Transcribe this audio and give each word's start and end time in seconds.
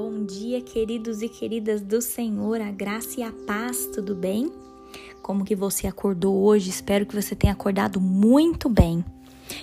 Bom 0.00 0.24
dia, 0.24 0.60
queridos 0.60 1.22
e 1.22 1.28
queridas 1.28 1.80
do 1.80 2.00
Senhor, 2.00 2.60
a 2.60 2.70
graça 2.70 3.18
e 3.18 3.22
a 3.24 3.32
paz, 3.32 3.86
tudo 3.92 4.14
bem? 4.14 4.48
Como 5.20 5.44
que 5.44 5.56
você 5.56 5.88
acordou 5.88 6.36
hoje? 6.36 6.70
Espero 6.70 7.04
que 7.04 7.20
você 7.20 7.34
tenha 7.34 7.52
acordado 7.52 8.00
muito 8.00 8.68
bem. 8.68 9.04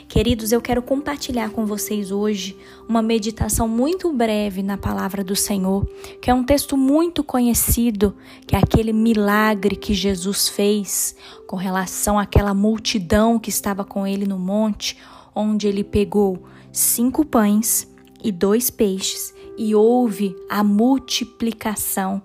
Queridos, 0.10 0.52
eu 0.52 0.60
quero 0.60 0.82
compartilhar 0.82 1.52
com 1.52 1.66
vocês 1.66 2.12
hoje 2.12 2.58
uma 2.86 3.02
meditação 3.02 3.66
muito 3.66 4.12
breve 4.12 4.62
na 4.62 4.78
palavra 4.78 5.24
do 5.24 5.38
Senhor, 5.38 5.88
que 6.22 6.30
é 6.30 6.34
um 6.34 6.44
texto 6.44 6.76
muito 6.76 7.24
conhecido, 7.24 8.14
que 8.46 8.58
é 8.58 8.60
aquele 8.60 8.92
milagre 8.92 9.78
que 9.78 9.94
Jesus 9.94 10.50
fez 10.50 11.16
com 11.48 11.56
relação 11.56 12.20
àquela 12.20 12.54
multidão 12.54 13.40
que 13.40 13.50
estava 13.50 13.86
com 13.86 14.06
ele 14.06 14.28
no 14.28 14.38
monte, 14.38 14.98
onde 15.34 15.66
ele 15.66 15.82
pegou 15.82 16.44
cinco 16.74 17.24
pães 17.24 17.90
e 18.22 18.34
dois 18.34 18.70
peixes 18.70 19.34
e 19.58 19.76
houve 19.76 20.36
a 20.50 20.64
multiplicação 20.64 22.22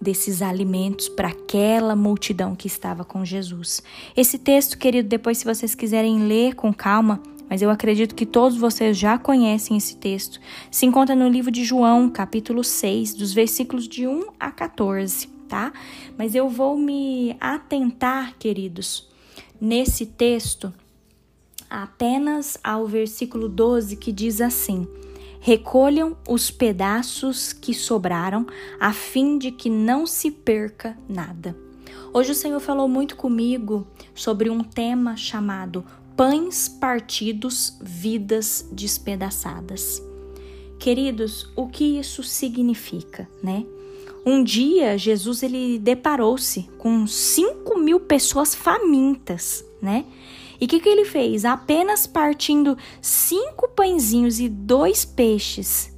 desses 0.00 0.40
alimentos 0.40 1.08
para 1.08 1.28
aquela 1.28 1.94
multidão 1.94 2.56
que 2.56 2.66
estava 2.66 3.04
com 3.04 3.24
Jesus. 3.24 3.82
Esse 4.16 4.38
texto, 4.38 4.78
querido, 4.78 5.08
depois 5.08 5.38
se 5.38 5.44
vocês 5.44 5.74
quiserem 5.74 6.26
ler 6.26 6.54
com 6.54 6.72
calma, 6.72 7.22
mas 7.50 7.60
eu 7.60 7.68
acredito 7.68 8.14
que 8.14 8.24
todos 8.24 8.56
vocês 8.56 8.96
já 8.96 9.18
conhecem 9.18 9.76
esse 9.76 9.96
texto, 9.96 10.40
se 10.70 10.86
encontra 10.86 11.14
no 11.14 11.28
livro 11.28 11.50
de 11.50 11.64
João, 11.64 12.08
capítulo 12.08 12.64
6, 12.64 13.14
dos 13.14 13.34
versículos 13.34 13.86
de 13.86 14.06
1 14.06 14.28
a 14.38 14.50
14, 14.50 15.26
tá? 15.48 15.72
Mas 16.16 16.34
eu 16.34 16.48
vou 16.48 16.78
me 16.78 17.36
atentar, 17.40 18.36
queridos, 18.38 19.08
nesse 19.60 20.06
texto 20.06 20.72
apenas 21.68 22.58
ao 22.64 22.86
versículo 22.86 23.48
12 23.48 23.96
que 23.96 24.10
diz 24.12 24.40
assim: 24.40 24.88
Recolham 25.40 26.16
os 26.28 26.50
pedaços 26.50 27.52
que 27.52 27.72
sobraram, 27.72 28.46
a 28.78 28.92
fim 28.92 29.38
de 29.38 29.50
que 29.50 29.70
não 29.70 30.06
se 30.06 30.30
perca 30.30 30.96
nada. 31.08 31.56
Hoje 32.12 32.32
o 32.32 32.34
Senhor 32.34 32.60
falou 32.60 32.86
muito 32.86 33.16
comigo 33.16 33.86
sobre 34.14 34.50
um 34.50 34.62
tema 34.62 35.16
chamado 35.16 35.84
Pães 36.14 36.68
partidos, 36.68 37.78
vidas 37.80 38.68
despedaçadas. 38.70 40.02
Queridos, 40.78 41.50
o 41.56 41.66
que 41.66 41.98
isso 41.98 42.22
significa, 42.22 43.26
né? 43.42 43.64
Um 44.26 44.44
dia 44.44 44.98
Jesus 44.98 45.42
ele 45.42 45.78
deparou-se 45.78 46.68
com 46.76 47.06
5 47.06 47.78
mil 47.78 47.98
pessoas 47.98 48.54
famintas, 48.54 49.64
né? 49.80 50.04
E 50.60 50.66
o 50.66 50.68
que, 50.68 50.80
que 50.80 50.88
ele 50.88 51.04
fez? 51.04 51.44
Apenas 51.44 52.06
partindo 52.06 52.76
cinco 53.00 53.68
pãezinhos 53.68 54.38
e 54.38 54.48
dois 54.48 55.04
peixes 55.04 55.96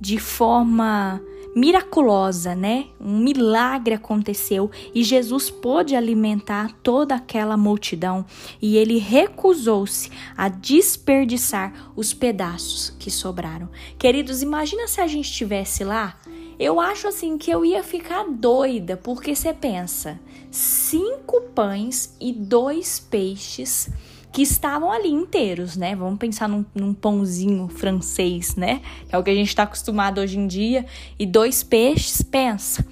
de 0.00 0.18
forma 0.18 1.20
miraculosa, 1.56 2.54
né? 2.54 2.86
Um 3.00 3.18
milagre 3.18 3.94
aconteceu 3.94 4.70
e 4.94 5.02
Jesus 5.02 5.50
pôde 5.50 5.96
alimentar 5.96 6.72
toda 6.82 7.16
aquela 7.16 7.56
multidão 7.56 8.24
e 8.62 8.76
ele 8.76 8.98
recusou-se 8.98 10.08
a 10.36 10.48
desperdiçar 10.48 11.92
os 11.96 12.14
pedaços 12.14 12.94
que 12.98 13.10
sobraram. 13.10 13.68
Queridos, 13.98 14.40
imagina 14.40 14.86
se 14.86 15.00
a 15.00 15.06
gente 15.08 15.28
estivesse 15.28 15.82
lá 15.82 16.16
eu 16.58 16.80
acho 16.80 17.06
assim 17.06 17.38
que 17.38 17.50
eu 17.52 17.64
ia 17.64 17.84
ficar 17.84 18.24
doida, 18.24 18.96
porque 18.96 19.34
você 19.34 19.54
pensa, 19.54 20.18
cinco 20.50 21.40
pães 21.54 22.14
e 22.20 22.32
dois 22.32 22.98
peixes 22.98 23.90
que 24.32 24.42
estavam 24.42 24.92
ali 24.92 25.08
inteiros, 25.08 25.76
né? 25.76 25.96
Vamos 25.96 26.18
pensar 26.18 26.48
num, 26.48 26.64
num 26.74 26.94
pãozinho 26.94 27.68
francês, 27.68 28.56
né? 28.56 28.80
Que 29.08 29.14
é 29.14 29.18
o 29.18 29.22
que 29.22 29.30
a 29.30 29.34
gente 29.34 29.48
está 29.48 29.64
acostumado 29.64 30.20
hoje 30.20 30.38
em 30.38 30.46
dia. 30.46 30.86
E 31.18 31.26
dois 31.26 31.62
peixes, 31.62 32.22
pensa. 32.22 32.84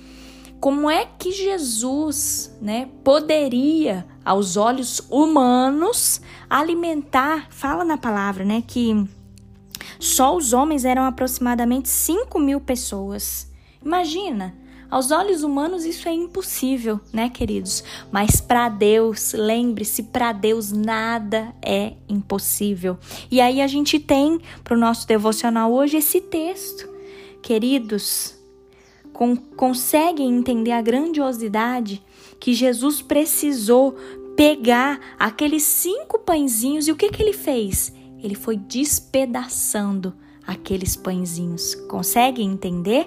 Como 0.59 0.89
é 0.89 1.07
que 1.19 1.33
Jesus, 1.33 2.57
né, 2.61 2.89
poderia, 3.05 4.07
aos 4.25 4.57
olhos 4.57 5.01
humanos, 5.11 6.20
alimentar? 6.48 7.48
Fala 7.51 7.85
na 7.85 7.98
palavra, 7.98 8.45
né, 8.45 8.63
que 8.67 9.07
só 10.01 10.35
os 10.35 10.53
homens 10.53 10.85
eram 10.85 11.05
aproximadamente 11.05 11.89
5 11.89 12.39
mil 12.39 12.61
pessoas. 12.61 13.51
Imagina, 13.85 14.55
aos 14.96 15.11
olhos 15.11 15.42
humanos 15.42 15.84
isso 15.84 16.08
é 16.08 16.12
impossível, 16.14 16.98
né, 17.12 17.29
queridos? 17.29 17.84
Mas 18.11 18.40
para 18.40 18.70
Deus, 18.70 19.34
lembre-se, 19.34 20.05
para 20.05 20.33
Deus 20.33 20.73
nada 20.73 21.55
é 21.61 21.92
impossível. 22.08 22.96
E 23.30 23.39
aí 23.39 23.61
a 23.61 23.67
gente 23.67 23.98
tem 23.98 24.40
para 24.64 24.74
o 24.74 24.80
nosso 24.80 25.06
devocional 25.06 25.70
hoje 25.70 25.98
esse 25.98 26.18
texto. 26.18 26.89
Queridos, 27.42 28.36
com, 29.12 29.36
conseguem 29.36 30.35
entender 30.35 30.73
a 30.73 30.80
grandiosidade 30.80 32.02
que 32.40 32.55
Jesus 32.55 33.02
precisou 33.02 33.96
pegar 34.35 34.98
aqueles 35.18 35.62
cinco 35.62 36.20
pãezinhos 36.20 36.89
e 36.89 36.92
o 36.92 36.96
que, 36.96 37.11
que 37.11 37.23
ele 37.23 37.35
fez? 37.35 37.92
Ele 38.23 38.35
foi 38.35 38.56
despedaçando 38.56 40.14
aqueles 40.46 40.96
pãezinhos. 40.96 41.74
Conseguem 41.74 42.51
entender? 42.51 43.06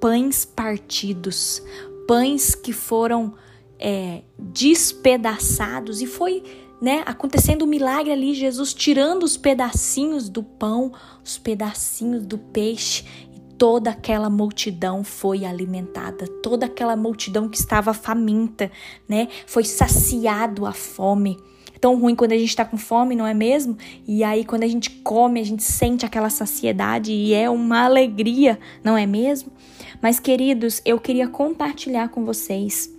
Pães 0.00 0.44
partidos, 0.44 1.62
pães 2.06 2.54
que 2.54 2.72
foram 2.72 3.34
é, 3.78 4.22
despedaçados 4.38 6.00
e 6.00 6.06
foi 6.06 6.42
né, 6.80 7.02
acontecendo 7.06 7.64
um 7.64 7.68
milagre 7.68 8.12
ali, 8.12 8.34
Jesus 8.34 8.74
tirando 8.74 9.22
os 9.22 9.36
pedacinhos 9.36 10.28
do 10.28 10.42
pão, 10.42 10.92
os 11.24 11.38
pedacinhos 11.38 12.24
do 12.26 12.36
peixe 12.36 13.04
e 13.34 13.40
toda 13.56 13.90
aquela 13.90 14.28
multidão 14.28 15.02
foi 15.02 15.44
alimentada, 15.44 16.26
toda 16.42 16.66
aquela 16.66 16.96
multidão 16.96 17.48
que 17.48 17.56
estava 17.56 17.94
faminta, 17.94 18.70
né, 19.08 19.28
foi 19.46 19.64
saciado 19.64 20.66
a 20.66 20.72
fome. 20.72 21.38
É 21.74 21.78
tão 21.78 21.98
ruim 21.98 22.14
quando 22.14 22.32
a 22.32 22.38
gente 22.38 22.48
está 22.48 22.64
com 22.64 22.78
fome, 22.78 23.14
não 23.14 23.26
é 23.26 23.34
mesmo? 23.34 23.76
E 24.08 24.24
aí 24.24 24.44
quando 24.44 24.62
a 24.62 24.68
gente 24.68 24.88
come, 24.90 25.40
a 25.40 25.44
gente 25.44 25.62
sente 25.62 26.06
aquela 26.06 26.30
saciedade 26.30 27.12
e 27.12 27.34
é 27.34 27.50
uma 27.50 27.84
alegria, 27.84 28.58
não 28.82 28.96
é 28.96 29.06
mesmo? 29.06 29.52
Mas, 30.00 30.20
queridos, 30.20 30.80
eu 30.84 31.00
queria 31.00 31.28
compartilhar 31.28 32.08
com 32.08 32.24
vocês. 32.24 32.90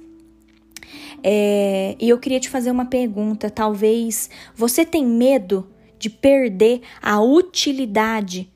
É, 1.24 1.96
e 2.00 2.10
eu 2.10 2.20
queria 2.20 2.40
te 2.40 2.50
fazer 2.50 2.72
uma 2.72 2.86
pergunta. 2.86 3.50
Talvez 3.50 4.30
você 4.56 4.86
tem 4.86 5.06
medo 5.06 5.68
de 5.98 6.10
perder 6.10 6.82
a 7.02 7.22
utilidade 7.22 8.52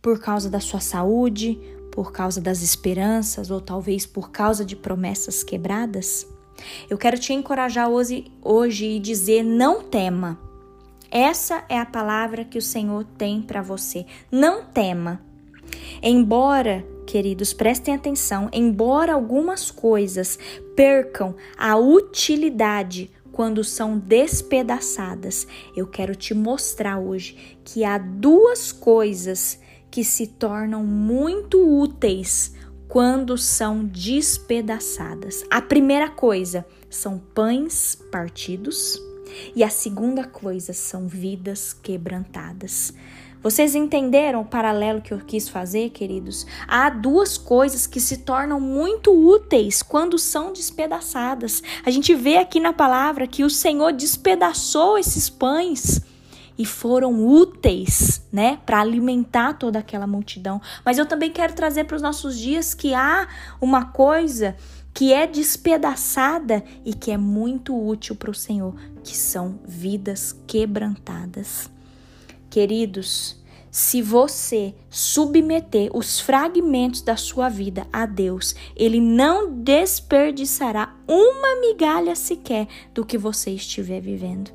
por 0.00 0.20
causa 0.20 0.48
da 0.48 0.60
sua 0.60 0.80
saúde, 0.80 1.58
por 1.90 2.12
causa 2.12 2.40
das 2.40 2.62
esperanças 2.62 3.50
ou 3.50 3.60
talvez 3.60 4.06
por 4.06 4.30
causa 4.30 4.64
de 4.64 4.76
promessas 4.76 5.42
quebradas? 5.42 6.26
Eu 6.88 6.96
quero 6.96 7.18
te 7.18 7.32
encorajar 7.32 7.88
hoje, 7.88 8.30
hoje 8.42 8.86
e 8.86 9.00
dizer: 9.00 9.42
não 9.42 9.82
tema. 9.82 10.38
Essa 11.10 11.64
é 11.68 11.78
a 11.78 11.86
palavra 11.86 12.44
que 12.44 12.58
o 12.58 12.62
Senhor 12.62 13.04
tem 13.16 13.40
para 13.40 13.62
você. 13.62 14.06
Não 14.30 14.64
tema. 14.64 15.20
Embora 16.02 16.84
queridos, 17.06 17.52
prestem 17.52 17.94
atenção, 17.94 18.50
embora 18.52 19.14
algumas 19.14 19.70
coisas 19.70 20.38
percam 20.74 21.34
a 21.56 21.76
utilidade 21.76 23.10
quando 23.36 23.62
são 23.62 23.98
despedaçadas, 23.98 25.46
eu 25.76 25.86
quero 25.86 26.16
te 26.16 26.32
mostrar 26.32 26.98
hoje 26.98 27.58
que 27.62 27.84
há 27.84 27.98
duas 27.98 28.72
coisas 28.72 29.60
que 29.90 30.02
se 30.02 30.26
tornam 30.26 30.82
muito 30.82 31.62
úteis 31.62 32.54
quando 32.88 33.36
são 33.36 33.84
despedaçadas. 33.84 35.44
A 35.50 35.60
primeira 35.60 36.08
coisa 36.08 36.64
são 36.88 37.18
pães 37.18 37.94
partidos 38.10 38.98
e 39.54 39.62
a 39.62 39.68
segunda 39.68 40.24
coisa 40.24 40.72
são 40.72 41.06
vidas 41.06 41.74
quebrantadas. 41.74 42.94
Vocês 43.46 43.76
entenderam 43.76 44.40
o 44.40 44.44
paralelo 44.44 45.00
que 45.00 45.14
eu 45.14 45.20
quis 45.20 45.48
fazer, 45.48 45.90
queridos? 45.90 46.44
Há 46.66 46.90
duas 46.90 47.38
coisas 47.38 47.86
que 47.86 48.00
se 48.00 48.16
tornam 48.16 48.58
muito 48.58 49.12
úteis 49.12 49.84
quando 49.84 50.18
são 50.18 50.52
despedaçadas. 50.52 51.62
A 51.84 51.90
gente 51.92 52.12
vê 52.12 52.38
aqui 52.38 52.58
na 52.58 52.72
palavra 52.72 53.24
que 53.24 53.44
o 53.44 53.48
Senhor 53.48 53.92
despedaçou 53.92 54.98
esses 54.98 55.30
pães 55.30 56.00
e 56.58 56.66
foram 56.66 57.24
úteis, 57.24 58.20
né, 58.32 58.58
para 58.66 58.80
alimentar 58.80 59.52
toda 59.52 59.78
aquela 59.78 60.08
multidão. 60.08 60.60
Mas 60.84 60.98
eu 60.98 61.06
também 61.06 61.30
quero 61.30 61.52
trazer 61.52 61.84
para 61.84 61.94
os 61.94 62.02
nossos 62.02 62.36
dias 62.36 62.74
que 62.74 62.94
há 62.94 63.28
uma 63.60 63.84
coisa 63.84 64.56
que 64.92 65.12
é 65.12 65.24
despedaçada 65.24 66.64
e 66.84 66.92
que 66.92 67.12
é 67.12 67.16
muito 67.16 67.80
útil 67.80 68.16
para 68.16 68.32
o 68.32 68.34
Senhor, 68.34 68.74
que 69.04 69.16
são 69.16 69.60
vidas 69.64 70.36
quebrantadas. 70.48 71.75
Queridos, 72.56 73.36
se 73.70 74.00
você 74.00 74.74
submeter 74.88 75.90
os 75.94 76.18
fragmentos 76.18 77.02
da 77.02 77.14
sua 77.14 77.50
vida 77.50 77.86
a 77.92 78.06
Deus, 78.06 78.54
Ele 78.74 78.98
não 78.98 79.60
desperdiçará 79.60 80.96
uma 81.06 81.60
migalha 81.60 82.16
sequer 82.16 82.66
do 82.94 83.04
que 83.04 83.18
você 83.18 83.50
estiver 83.50 84.00
vivendo. 84.00 84.50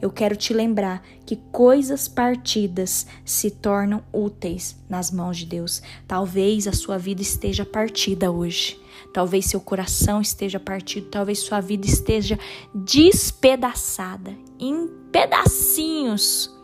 eu 0.00 0.10
quero 0.10 0.34
te 0.34 0.54
lembrar 0.54 1.02
que 1.26 1.36
coisas 1.52 2.08
partidas 2.08 3.06
se 3.22 3.50
tornam 3.50 4.02
úteis 4.10 4.74
nas 4.88 5.10
mãos 5.10 5.36
de 5.36 5.44
Deus. 5.44 5.82
Talvez 6.08 6.66
a 6.66 6.72
sua 6.72 6.96
vida 6.96 7.20
esteja 7.20 7.66
partida 7.66 8.30
hoje. 8.30 8.80
Talvez 9.12 9.44
seu 9.44 9.60
coração 9.60 10.22
esteja 10.22 10.58
partido, 10.58 11.08
talvez 11.08 11.40
sua 11.40 11.60
vida 11.60 11.86
esteja 11.86 12.38
despedaçada 12.74 14.34
em 14.58 14.88
pedacinhos. 15.12 16.55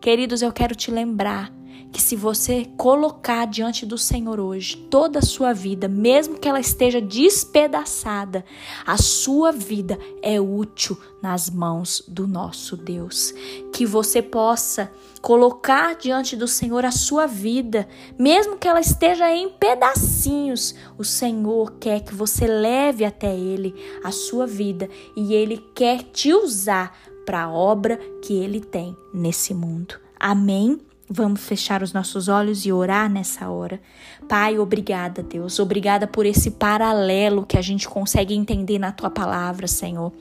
Queridos, 0.00 0.40
eu 0.40 0.50
quero 0.50 0.74
te 0.74 0.90
lembrar 0.90 1.52
que 1.92 2.00
se 2.00 2.16
você 2.16 2.66
colocar 2.76 3.46
diante 3.46 3.84
do 3.84 3.98
Senhor 3.98 4.40
hoje 4.40 4.76
toda 4.88 5.18
a 5.18 5.22
sua 5.22 5.52
vida, 5.52 5.88
mesmo 5.88 6.38
que 6.38 6.48
ela 6.48 6.58
esteja 6.58 7.02
despedaçada, 7.02 8.42
a 8.86 8.96
sua 8.96 9.52
vida 9.52 9.98
é 10.22 10.40
útil 10.40 10.98
nas 11.20 11.50
mãos 11.50 12.02
do 12.08 12.26
nosso 12.26 12.78
Deus. 12.78 13.34
Que 13.74 13.84
você 13.84 14.22
possa 14.22 14.90
colocar 15.20 15.94
diante 15.96 16.34
do 16.34 16.48
Senhor 16.48 16.84
a 16.86 16.90
sua 16.90 17.26
vida, 17.26 17.86
mesmo 18.18 18.56
que 18.56 18.66
ela 18.66 18.80
esteja 18.80 19.30
em 19.30 19.50
pedacinhos, 19.50 20.74
o 20.96 21.04
Senhor 21.04 21.72
quer 21.72 22.00
que 22.00 22.14
você 22.14 22.46
leve 22.46 23.04
até 23.04 23.36
Ele 23.36 23.74
a 24.02 24.10
sua 24.10 24.46
vida 24.46 24.88
e 25.14 25.34
Ele 25.34 25.58
quer 25.74 26.04
te 26.04 26.32
usar 26.32 26.96
para 27.30 27.44
a 27.44 27.48
obra 27.48 27.96
que 28.20 28.34
Ele 28.34 28.58
tem 28.58 28.96
nesse 29.14 29.54
mundo. 29.54 29.94
Amém? 30.18 30.80
Vamos 31.08 31.40
fechar 31.40 31.80
os 31.80 31.92
nossos 31.92 32.26
olhos 32.26 32.66
e 32.66 32.72
orar 32.72 33.08
nessa 33.08 33.48
hora. 33.48 33.80
Pai, 34.28 34.58
obrigada, 34.58 35.22
Deus. 35.22 35.60
Obrigada 35.60 36.08
por 36.08 36.26
esse 36.26 36.50
paralelo 36.50 37.46
que 37.46 37.56
a 37.56 37.62
gente 37.62 37.88
consegue 37.88 38.34
entender 38.34 38.80
na 38.80 38.90
tua 38.90 39.10
palavra, 39.10 39.68
Senhor. 39.68 40.12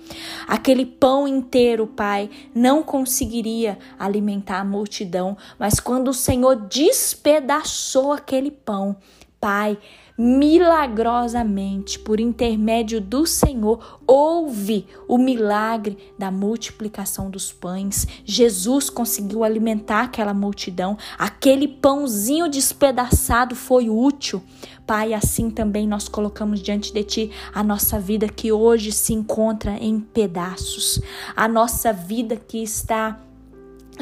Aquele 0.48 0.86
pão 0.86 1.28
inteiro, 1.28 1.88
Pai, 1.88 2.30
não 2.54 2.84
conseguiria 2.84 3.80
alimentar 3.98 4.60
a 4.60 4.64
multidão, 4.66 5.36
mas 5.58 5.80
quando 5.80 6.10
o 6.10 6.14
Senhor 6.14 6.56
despedaçou 6.68 8.14
aquele 8.14 8.52
pão, 8.52 8.96
Pai, 9.42 9.80
milagrosamente, 10.20 11.98
por 11.98 12.20
intermédio 12.20 13.00
do 13.00 13.26
Senhor, 13.26 14.02
houve 14.06 14.86
o 15.08 15.18
milagre 15.18 15.98
da 16.18 16.30
multiplicação 16.30 17.30
dos 17.30 17.54
pães. 17.54 18.06
Jesus 18.26 18.90
conseguiu 18.90 19.46
alimentar 19.46 20.02
aquela 20.02 20.34
multidão. 20.34 20.98
Aquele 21.18 21.70
pãozinho 21.70 22.50
despedaçado 22.50 23.56
foi 23.56 23.90
útil. 23.90 24.44
Pai, 24.86 25.14
assim 25.14 25.50
também 25.50 25.88
nós 25.88 26.10
colocamos 26.10 26.62
diante 26.62 26.92
de 26.92 27.04
Ti 27.04 27.32
a 27.54 27.64
nossa 27.64 27.98
vida 27.98 28.28
que 28.28 28.52
hoje 28.52 28.92
se 28.92 29.14
encontra 29.14 29.78
em 29.80 30.02
pedaços, 30.02 31.00
a 31.34 31.48
nossa 31.48 31.94
vida 31.94 32.36
que 32.36 32.62
está 32.62 33.18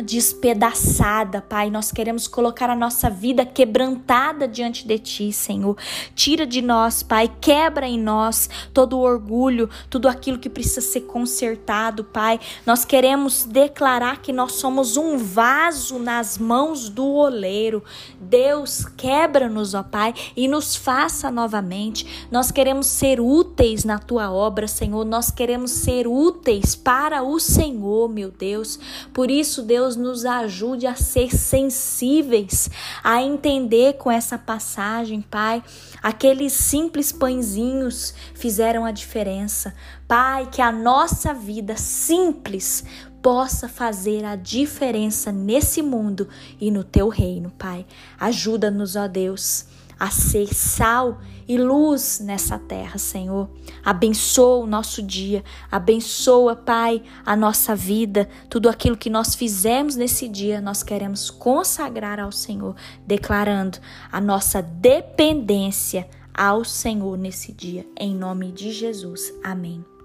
despedaçada, 0.02 1.42
Pai. 1.42 1.70
Nós 1.70 1.92
queremos 1.92 2.28
colocar 2.28 2.70
a 2.70 2.76
nossa 2.76 3.10
vida 3.10 3.46
quebrantada 3.46 4.48
diante 4.48 4.88
de 4.88 5.00
Ti, 5.00 5.32
Senhor. 5.32 5.78
Tira 6.16 6.46
de 6.46 6.62
nós, 6.62 7.04
Pai, 7.04 7.32
quebra 7.40 7.88
em 7.88 8.00
nós 8.00 8.50
todo 8.74 8.98
o 8.98 9.02
orgulho, 9.02 9.70
tudo 9.90 10.08
aquilo 10.08 10.40
que 10.40 10.50
precisa 10.50 10.82
ser 10.82 11.02
consertado, 11.02 12.04
Pai. 12.04 12.40
Nós 12.66 12.86
queremos 12.86 13.44
declarar 13.44 14.22
que 14.22 14.34
nós 14.34 14.54
somos 14.54 14.98
um 14.98 15.18
vaso 15.18 16.00
nas 16.00 16.38
mãos 16.38 16.90
do 16.90 17.06
oleiro. 17.06 17.84
Deus, 18.20 18.86
quebra-nos, 18.86 19.74
ó 19.74 19.84
Pai, 19.84 20.14
e 20.36 20.48
nos 20.48 20.76
faça 20.76 21.32
novamente. 21.32 22.28
Nós 22.32 22.52
queremos 22.52 22.88
ser 22.88 23.20
úteis 23.20 23.84
na 23.84 24.00
Tua 24.00 24.32
obra, 24.32 24.68
Senhor. 24.68 25.06
Nós 25.06 25.32
queremos 25.32 25.72
ser 25.72 26.08
úteis 26.08 26.76
para 26.76 27.24
o 27.24 27.40
Senhor, 27.40 28.10
meu 28.10 28.32
Deus. 28.32 28.80
Por 29.14 29.30
isso, 29.30 29.62
Deus, 29.62 29.87
Deus 29.88 29.96
nos 29.96 30.26
ajude 30.26 30.86
a 30.86 30.96
ser 30.96 31.34
sensíveis, 31.34 32.70
a 33.02 33.22
entender 33.22 33.94
com 33.94 34.12
essa 34.12 34.38
passagem, 34.38 35.22
Pai. 35.22 35.64
Aqueles 36.04 36.52
simples 36.52 37.14
pãezinhos 37.14 38.14
fizeram 38.34 38.84
a 38.84 38.92
diferença. 38.92 39.74
Pai, 40.06 40.50
que 40.52 40.62
a 40.62 40.74
nossa 40.74 41.34
vida 41.34 41.78
simples 41.78 42.84
possa 43.22 43.70
fazer 43.70 44.26
a 44.26 44.36
diferença 44.36 45.32
nesse 45.32 45.82
mundo 45.82 46.28
e 46.60 46.70
no 46.70 46.84
teu 46.84 47.08
reino, 47.08 47.50
Pai. 47.58 47.86
Ajuda-nos, 48.20 48.98
ó 48.98 49.08
Deus 49.08 49.68
a 50.00 50.10
ser 50.10 50.54
sal 50.54 51.20
e 51.48 51.58
luz 51.58 52.20
nessa 52.20 52.60
terra, 52.60 52.98
Senhor. 52.98 53.50
Abençoa 53.84 54.64
o 54.64 54.68
nosso 54.68 55.02
dia, 55.02 55.44
abençoa, 55.72 56.56
Pai, 56.56 57.02
a 57.26 57.36
nossa 57.36 57.76
vida, 57.76 58.28
tudo 58.50 58.70
aquilo 58.70 58.98
que 58.98 59.10
nós 59.10 59.34
fizemos 59.34 59.96
nesse 59.96 60.28
dia, 60.28 60.60
nós 60.60 60.84
queremos 60.84 61.30
consagrar 61.30 62.20
ao 62.20 62.32
Senhor, 62.32 62.76
declarando 63.06 63.80
a 64.12 64.20
nossa 64.20 64.62
dependência 64.62 66.08
ao 66.34 66.64
Senhor 66.64 67.18
nesse 67.18 67.52
dia, 67.52 67.86
em 67.98 68.14
nome 68.14 68.52
de 68.52 68.72
Jesus. 68.72 69.34
Amém. 69.44 69.97